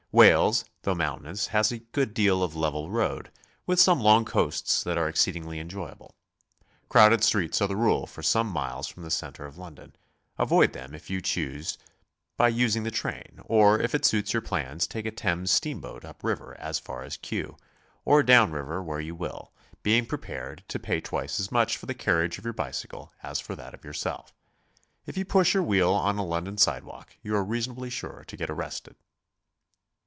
Wales, 0.13 0.65
though 0.81 0.93
mountainous, 0.93 1.47
has 1.47 1.71
a 1.71 1.77
go'od 1.79 2.13
deal 2.13 2.43
of 2.43 2.53
level 2.53 2.89
road, 2.91 3.31
with 3.65 3.79
some 3.79 4.01
long 4.01 4.25
coasts 4.25 4.83
that 4.83 4.97
are 4.97 5.07
exceedingly 5.07 5.57
enjoyable. 5.57 6.13
Crowded 6.89 7.23
streets 7.23 7.61
are 7.61 7.67
the 7.69 7.77
rule 7.77 8.05
for 8.05 8.21
some 8.21 8.47
miles 8.47 8.89
from 8.89 9.03
the 9.03 9.09
centre 9.09 9.45
of 9.45 9.57
London; 9.57 9.95
avoid 10.37 10.73
them 10.73 10.93
if 10.93 11.09
you 11.09 11.21
choose 11.21 11.77
by 12.35 12.49
using 12.49 12.83
the 12.83 12.91
train, 12.91 13.39
or 13.45 13.79
if 13.79 13.95
it 13.95 14.03
suits 14.03 14.33
your 14.33 14.41
plans 14.41 14.85
take 14.85 15.05
a 15.05 15.11
Thames 15.11 15.49
steamboat 15.49 16.03
up 16.03 16.25
river 16.25 16.57
as 16.59 16.77
far 16.77 17.03
as 17.03 17.15
Kew, 17.15 17.55
or 18.03 18.21
down 18.21 18.51
river 18.51 18.83
where 18.83 18.99
you 18.99 19.15
will, 19.15 19.53
being 19.81 20.05
prepared 20.05 20.65
to 20.67 20.77
io6 20.77 20.81
GOING 20.81 20.83
ABROAD? 20.87 20.97
pay 21.03 21.07
twice 21.07 21.39
as 21.39 21.51
much 21.53 21.77
for 21.77 21.85
the 21.85 21.93
carriage 21.93 22.37
of 22.37 22.43
your 22.43 22.51
bicycle 22.51 23.13
as 23.23 23.39
for 23.39 23.55
that 23.55 23.73
of 23.73 23.85
yourself. 23.85 24.33
If 25.05 25.15
you 25.15 25.23
push 25.23 25.53
your 25.53 25.63
wheel 25.63 25.93
on 25.93 26.17
a 26.17 26.25
London 26.25 26.57
side 26.57 26.83
walk, 26.83 27.15
you 27.23 27.33
are 27.33 27.45
reasonably 27.45 27.89
sure 27.89 28.25
to 28.27 28.35
get 28.35 28.49
arrested. 28.49 28.97